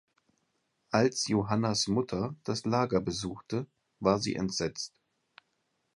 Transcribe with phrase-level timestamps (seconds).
[0.89, 3.67] Als Johannas Mutter das Lager besuchte,
[3.99, 4.99] war sie entsetzt.